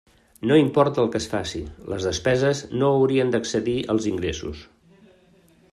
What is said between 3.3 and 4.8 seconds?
d'excedir els ingressos.